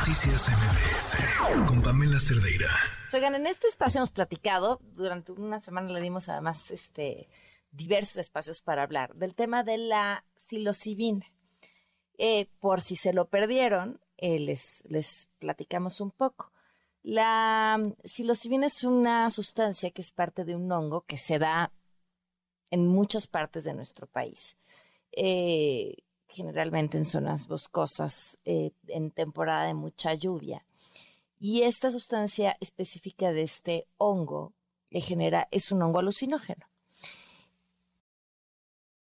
[0.00, 2.70] Noticias MBS con Pamela Cerdeira.
[3.12, 7.28] Oigan, en este espacio hemos platicado, durante una semana le dimos además este,
[7.70, 11.26] diversos espacios para hablar del tema de la psilocibina.
[12.16, 16.50] Eh, por si se lo perdieron, eh, les, les platicamos un poco.
[17.02, 21.72] La psilocibina es una sustancia que es parte de un hongo que se da
[22.70, 24.56] en muchas partes de nuestro país.
[25.12, 25.94] Eh,
[26.30, 30.64] generalmente en zonas boscosas, eh, en temporada de mucha lluvia.
[31.38, 34.52] Y esta sustancia específica de este hongo
[34.90, 36.66] le genera, es un hongo alucinógeno.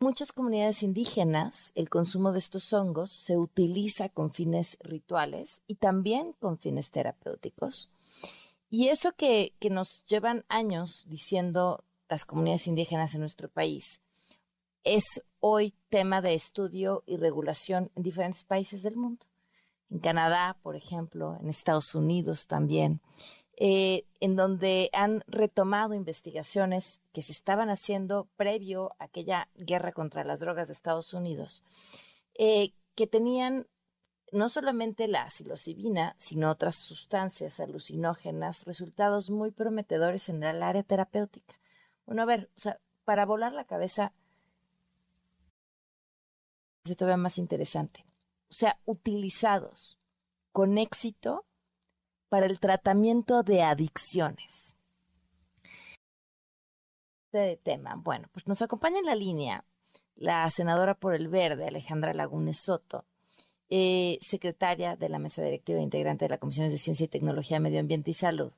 [0.00, 5.76] En muchas comunidades indígenas, el consumo de estos hongos se utiliza con fines rituales y
[5.76, 7.90] también con fines terapéuticos.
[8.70, 14.00] Y eso que, que nos llevan años diciendo las comunidades indígenas en nuestro país,
[14.84, 15.04] es
[15.46, 19.26] hoy tema de estudio y regulación en diferentes países del mundo.
[19.90, 23.02] En Canadá, por ejemplo, en Estados Unidos también,
[23.58, 30.24] eh, en donde han retomado investigaciones que se estaban haciendo previo a aquella guerra contra
[30.24, 31.62] las drogas de Estados Unidos,
[32.38, 33.66] eh, que tenían
[34.32, 41.54] no solamente la psilocibina, sino otras sustancias alucinógenas, resultados muy prometedores en el área terapéutica.
[42.06, 42.48] Bueno, a ver,
[43.04, 44.14] para volar la cabeza,
[46.84, 48.04] se todavía más interesante.
[48.50, 49.98] O sea, utilizados
[50.52, 51.46] con éxito
[52.28, 54.76] para el tratamiento de adicciones.
[57.32, 57.96] Este tema.
[57.96, 59.64] Bueno, pues nos acompaña en la línea
[60.14, 63.04] la senadora por el Verde, Alejandra Lagunes Soto,
[63.68, 67.58] eh, secretaria de la mesa directiva e integrante de la Comisión de Ciencia y Tecnología,
[67.58, 68.52] Medio Ambiente y Salud,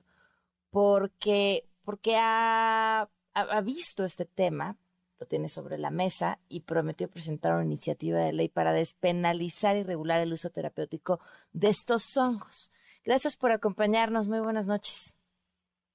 [0.71, 4.77] porque, porque ha, ha visto este tema,
[5.19, 9.83] lo tiene sobre la mesa y prometió presentar una iniciativa de ley para despenalizar y
[9.83, 11.21] regular el uso terapéutico
[11.53, 12.71] de estos hongos.
[13.05, 14.29] Gracias por acompañarnos.
[14.29, 15.15] Muy buenas noches.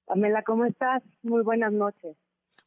[0.06, 1.02] Pamela, ¿cómo estás?
[1.22, 2.16] Muy buenas noches.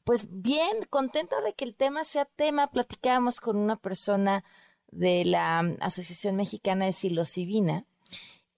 [0.03, 2.71] Pues bien, contenta de que el tema sea tema.
[2.71, 4.43] Platicábamos con una persona
[4.91, 7.85] de la Asociación Mexicana de Psilocibina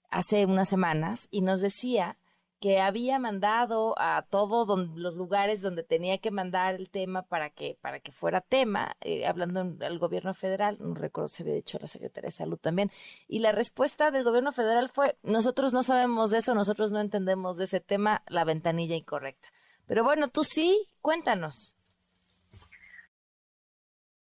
[0.09, 2.17] hace unas semanas y nos decía
[2.59, 7.77] que había mandado a todos los lugares donde tenía que mandar el tema para que
[7.81, 11.87] para que fuera tema, eh, hablando al gobierno federal, no recuerdo si había dicho la
[11.87, 12.89] Secretaría de Salud también,
[13.27, 17.57] y la respuesta del gobierno federal fue, nosotros no sabemos de eso, nosotros no entendemos
[17.57, 19.47] de ese tema, la ventanilla incorrecta.
[19.85, 21.75] Pero bueno, tú sí, cuéntanos.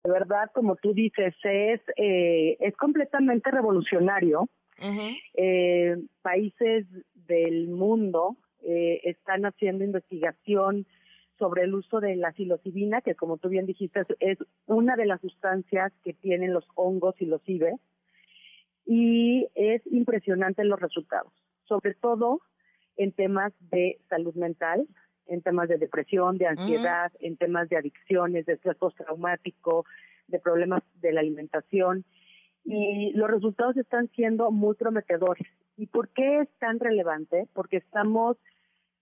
[0.04, 4.50] De verdad, como tú dices, es, eh, es completamente revolucionario.
[5.34, 6.86] eh, países
[7.28, 10.86] del mundo eh, están haciendo investigación
[11.38, 15.22] sobre el uso de la psilocibina, que como tú bien dijiste es, una de las
[15.22, 17.80] sustancias que tienen los hongos y los ibes,
[18.86, 21.32] y es impresionante los resultados,
[21.66, 22.42] sobre todo
[22.96, 24.88] en temas de salud mental,
[25.28, 29.86] en temas de depresión, de ansiedad, en temas de adicciones, de estrés postraumático,
[30.28, 32.06] de problemas de la alimentación
[32.70, 35.48] y los resultados están siendo muy prometedores.
[35.78, 37.48] ¿Y por qué es tan relevante?
[37.54, 38.36] Porque estamos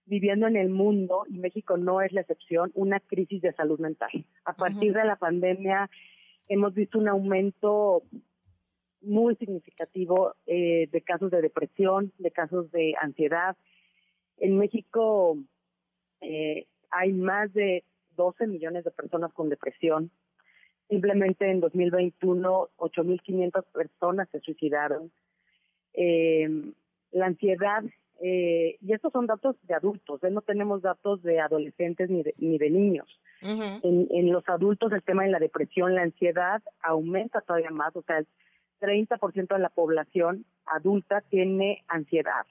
[0.04, 4.24] viviendo en el mundo, y México no es la excepción, una crisis de salud mental.
[4.44, 5.90] A partir de la pandemia
[6.48, 8.04] hemos visto un aumento
[9.02, 13.56] muy significativo eh, de casos de depresión, de casos de ansiedad.
[14.36, 15.36] En México
[16.20, 17.82] eh, hay más de
[18.16, 20.12] 12 millones de personas con depresión,
[20.88, 25.10] Simplemente en 2021, 8.500 personas se suicidaron.
[25.94, 26.48] Eh,
[27.12, 27.82] la ansiedad,
[28.20, 30.30] eh, y estos son datos de adultos, ¿eh?
[30.30, 33.08] no tenemos datos de adolescentes ni de, ni de niños.
[33.42, 38.02] en, en los adultos el tema de la depresión, la ansiedad aumenta todavía más, o
[38.02, 38.26] sea, el
[38.80, 42.46] 30% de la población adulta tiene ansiedad.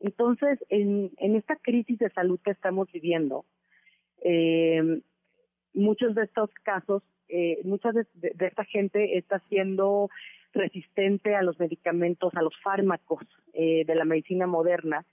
[0.00, 3.44] Entonces, en, en esta crisis de salud que estamos viviendo,
[4.22, 5.00] eh,
[5.74, 8.06] muchos de estos casos eh, mucha de,
[8.38, 10.10] esta gente está siendo
[10.52, 15.04] resistente a los medicamentos, a los fármacos eh, de la medicina moderna.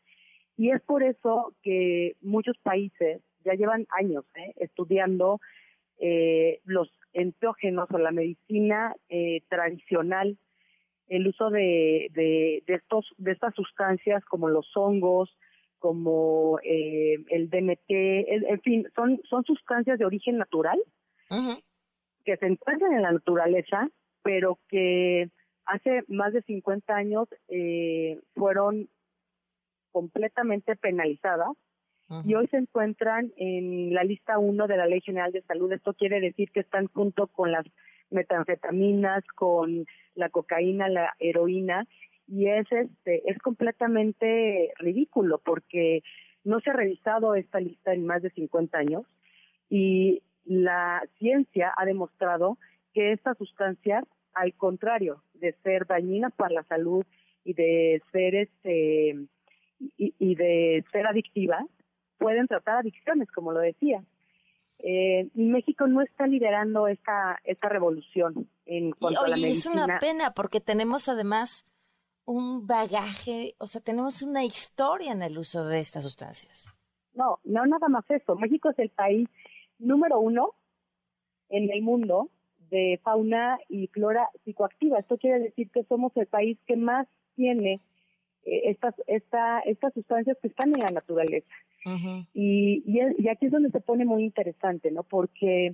[0.57, 5.39] Y es por eso que muchos países ya llevan años eh, estudiando
[6.00, 10.38] eh, los enteógenos o la medicina eh, tradicional,
[11.07, 15.36] el uso de, de, de, estos, de estas sustancias como los hongos,
[15.80, 20.80] como eh, el DMT, en, fin, son, son sustancias de origen natural
[22.27, 23.89] que se encuentran en la naturaleza,
[24.21, 25.29] pero que
[25.65, 28.89] hace más de 50 años eh, fueron
[29.94, 31.51] completamente penalizadas
[32.25, 35.71] y hoy se encuentran en la lista 1 de la Ley General de Salud.
[35.71, 37.65] Esto quiere decir que están junto con las
[38.09, 39.85] metanfetaminas, con
[40.15, 41.85] la cocaína, la heroína
[42.27, 46.01] y es este es completamente ridículo porque
[46.44, 49.03] no se ha revisado esta lista en más de 50 años
[49.69, 52.57] y la ciencia ha demostrado
[52.94, 57.05] que estas sustancias, al contrario de ser dañinas para la salud
[57.44, 59.27] y de ser este
[59.97, 61.63] y, de ser adictivas,
[62.17, 64.03] pueden tratar adicciones, como lo decía.
[64.79, 69.81] Eh, y México no está liderando esta esta revolución en cuanto a la medicina.
[69.81, 71.65] es una pena porque tenemos además
[72.25, 76.73] un bagaje, o sea, tenemos una historia en el uso de estas sustancias.
[77.13, 78.35] No, no nada más eso.
[78.35, 79.27] México es el país
[79.79, 80.53] número uno
[81.50, 82.29] en el mundo
[82.69, 85.00] de fauna y flora psicoactiva.
[85.00, 87.79] Esto quiere decir que somos el país que más tiene
[88.44, 91.53] eh, estas, esta, estas sustancias que están en la naturaleza.
[92.33, 95.03] y, y, aquí es donde se pone muy interesante, ¿no?
[95.03, 95.74] Porque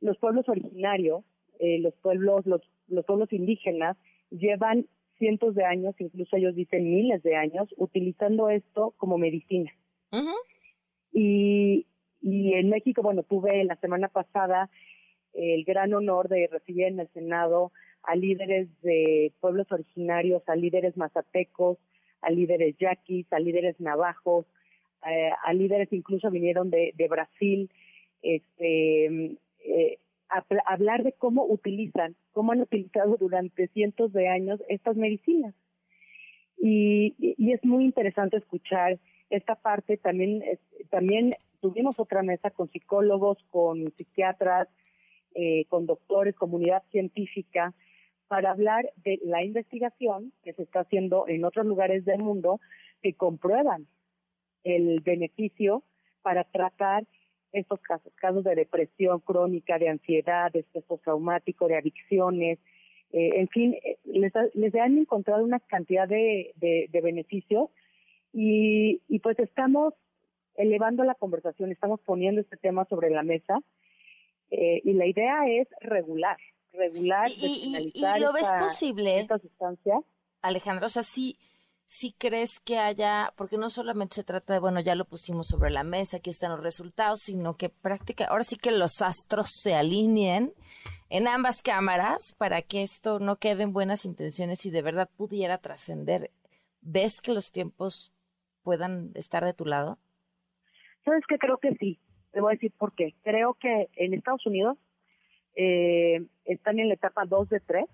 [0.00, 1.22] los pueblos originarios,
[1.60, 3.96] eh, los pueblos, los, los pueblos indígenas,
[4.30, 4.86] llevan
[5.18, 9.70] cientos de años, incluso ellos dicen miles de años, utilizando esto como medicina.
[11.12, 11.86] y,
[12.24, 14.70] y en México, bueno, tuve la semana pasada
[15.34, 17.70] el gran honor de recibir en el Senado
[18.02, 21.76] a líderes de pueblos originarios, a líderes mazatecos,
[22.22, 24.46] a líderes yaquis, a líderes navajos,
[25.06, 27.70] eh, a líderes incluso vinieron de, de Brasil,
[28.22, 29.98] este, eh,
[30.30, 35.54] a, hablar de cómo utilizan, cómo han utilizado durante cientos de años estas medicinas.
[36.56, 38.98] Y, y es muy interesante escuchar
[39.30, 39.96] esta parte.
[39.96, 40.42] También,
[40.90, 44.68] también tuvimos otra mesa con psicólogos, con psiquiatras,
[45.34, 47.74] eh, con doctores, comunidad científica,
[48.28, 52.60] para hablar de la investigación que se está haciendo en otros lugares del mundo
[53.02, 53.86] que comprueban
[54.62, 55.82] el beneficio
[56.22, 57.04] para tratar
[57.52, 62.58] estos casos, casos de depresión crónica, de ansiedad, de estrés traumático, de adicciones,
[63.16, 67.70] eh, en fin, eh, les, les, han encontrado una cantidad de, de, beneficios
[68.34, 69.94] y, y, pues estamos
[70.56, 73.60] elevando la conversación, estamos poniendo este tema sobre la mesa
[74.50, 76.36] eh, y la idea es regular,
[76.72, 80.00] regular, y, y, y lo ves posible, esta sustancia.
[80.42, 81.38] Alejandra, o sea, sí
[81.86, 85.70] si crees que haya, porque no solamente se trata de, bueno, ya lo pusimos sobre
[85.70, 89.74] la mesa, aquí están los resultados, sino que práctica, ahora sí que los astros se
[89.74, 90.54] alineen
[91.10, 95.58] en ambas cámaras para que esto no quede en buenas intenciones y de verdad pudiera
[95.58, 96.30] trascender.
[96.80, 98.13] ¿Ves que los tiempos
[98.64, 99.98] puedan estar de tu lado?
[101.04, 102.00] Sabes que creo que sí.
[102.32, 103.14] Te voy a decir por qué.
[103.22, 104.76] Creo que en Estados Unidos
[105.54, 107.84] eh, están en la etapa 2 de 3,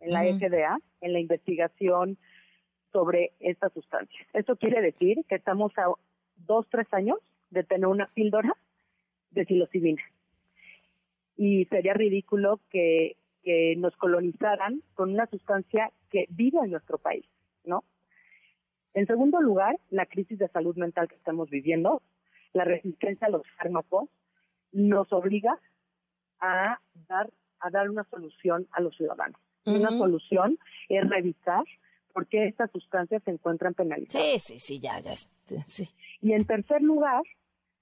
[0.00, 2.18] en la FDA, en la investigación
[2.92, 4.20] sobre esta sustancia.
[4.32, 5.86] Esto quiere decir que estamos a
[6.36, 7.18] dos, tres años
[7.50, 8.54] de tener una píldora
[9.30, 10.02] de psilocibina.
[11.36, 17.24] Y sería ridículo que, que nos colonizaran con una sustancia que vive en nuestro país,
[17.64, 17.84] ¿no?
[18.94, 22.02] En segundo lugar, la crisis de salud mental que estamos viviendo,
[22.52, 24.08] la resistencia a los fármacos,
[24.72, 25.58] nos obliga
[26.40, 29.40] a dar, a dar una solución a los ciudadanos.
[29.66, 30.58] Una solución
[30.88, 31.64] es revisar
[32.12, 34.26] porque estas sustancias se encuentran penalizadas.
[34.26, 35.14] Sí, sí, sí, ya, ya.
[35.64, 35.88] Sí.
[36.20, 37.22] Y en tercer lugar,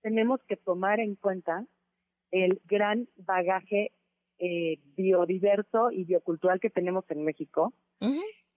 [0.02, 1.64] tenemos que tomar en cuenta
[2.31, 3.93] el gran bagaje
[4.38, 7.72] eh, biodiverso y biocultural que tenemos en México.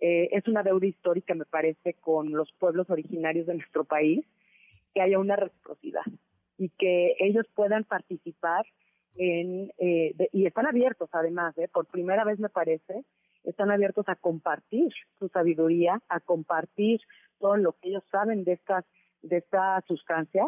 [0.02, 4.26] Eh, es una deuda histórica, me parece, con los pueblos originarios de nuestro país,
[4.94, 6.04] que haya una reciprocidad
[6.58, 8.66] y que ellos puedan participar
[9.16, 13.04] en, eh, y están abiertos además, por primera vez me parece,
[13.44, 17.02] están abiertos a compartir su sabiduría, a compartir
[17.40, 18.86] todo lo que ellos saben de estas
[19.22, 20.48] de esta sustancia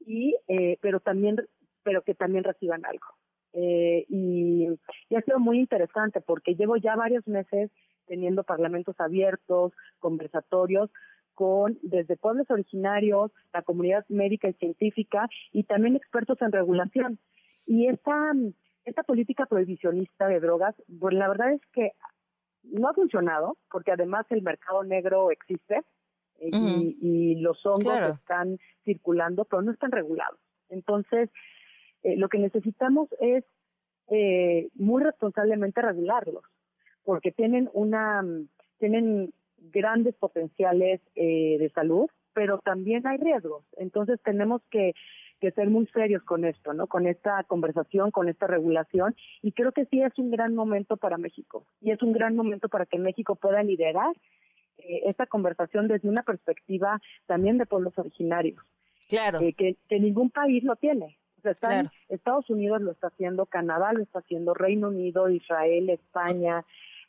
[0.00, 1.36] y eh, pero también
[1.82, 3.06] pero que también reciban algo.
[3.54, 4.68] Eh, y,
[5.08, 7.70] y, ha sido muy interesante porque llevo ya varios meses
[8.08, 10.90] teniendo parlamentos abiertos conversatorios
[11.34, 17.18] con desde pueblos originarios la comunidad médica y científica y también expertos en regulación.
[17.66, 18.32] Y esta
[18.88, 21.92] esta política prohibicionista de drogas, pues la verdad es que
[22.62, 25.82] no ha funcionado, porque además el mercado negro existe
[26.40, 30.38] eh, y, los hongos están circulando, pero no están regulados.
[30.68, 31.30] Entonces,
[32.02, 33.44] eh, lo que necesitamos es
[34.08, 36.44] eh, muy responsablemente regularlos,
[37.08, 38.22] porque tienen una
[38.78, 39.32] tienen
[39.72, 43.64] grandes potenciales de salud, pero también hay riesgos.
[43.78, 44.92] Entonces, tenemos que
[45.38, 46.86] que ser muy serios con esto, ¿no?
[46.86, 49.14] Con esta conversación, con esta regulación.
[49.42, 51.64] Y creo que sí es un gran momento para México.
[51.80, 54.12] Y es un gran momento para que México pueda liderar
[54.78, 58.60] eh, esta conversación desde una perspectiva también de pueblos originarios.
[59.08, 59.40] Claro.
[59.40, 61.16] Eh, que, ningún país lo tiene.
[61.38, 66.64] O sea, Estados Unidos lo está haciendo, Canadá lo está haciendo, Reino Unido, Israel, España,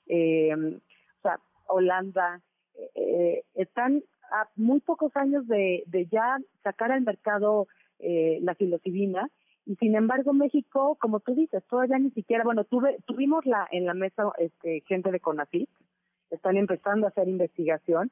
[0.10, 2.42] eh, o sea, Holanda,
[2.96, 7.68] eh, están a muy pocos años de, de ya sacar al mercado
[8.00, 9.30] eh, la filocibina
[9.66, 13.86] y sin embargo México, como tú dices, todavía ni siquiera, bueno, tuve, tuvimos la en
[13.86, 15.70] la mesa este, gente de CONACYT,
[16.32, 18.12] están empezando a hacer investigación,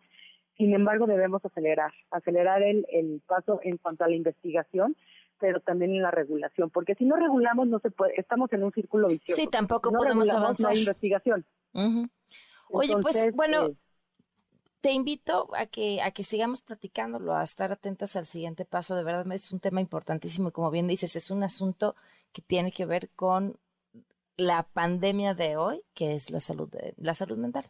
[0.58, 4.96] sin embargo debemos acelerar, acelerar el, el paso en cuanto a la investigación,
[5.40, 8.72] pero también en la regulación, porque si no regulamos no se puede, estamos en un
[8.72, 9.40] círculo vicioso.
[9.40, 10.74] Sí, tampoco podemos avanzar.
[10.74, 11.46] No investigación.
[12.70, 13.76] Oye, pues bueno, eh,
[14.82, 18.96] te invito a que, a que sigamos platicándolo, a estar atentas al siguiente paso.
[18.96, 21.96] De verdad, es un tema importantísimo y como bien dices, es un asunto
[22.32, 23.58] que tiene que ver con
[24.38, 27.66] la pandemia de hoy, que es la salud, de, la salud mental.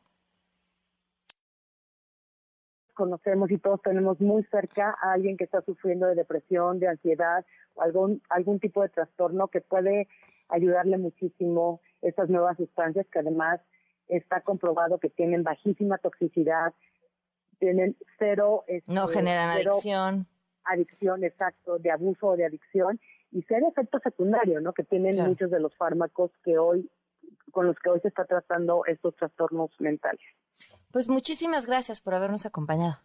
[2.94, 7.46] Conocemos y todos tenemos muy cerca a alguien que está sufriendo de depresión, de ansiedad
[7.76, 10.08] o algún, algún tipo de trastorno que puede
[10.50, 13.62] ayudarle muchísimo estas nuevas sustancias que además
[14.08, 16.74] está comprobado que tienen bajísima toxicidad,
[17.60, 18.64] tienen cero...
[18.68, 20.28] Este, no generan adicción.
[20.64, 23.00] Adicción, exacto, de abuso o de adicción,
[23.32, 24.74] y cero efecto secundario, ¿no?
[24.74, 26.90] Que tienen muchos de los fármacos que hoy,
[27.52, 30.22] con los que hoy se está tratando estos trastornos mentales.
[30.92, 32.98] Pues muchísimas gracias por habernos acompañado.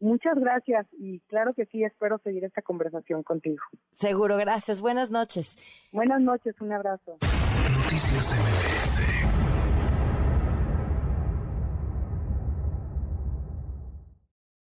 [0.00, 3.62] Muchas gracias y claro que sí, espero seguir esta conversación contigo.
[3.90, 4.80] Seguro, gracias.
[4.80, 5.56] Buenas noches.
[5.92, 7.18] Buenas noches, un abrazo.
[7.20, 9.47] Noticias MBS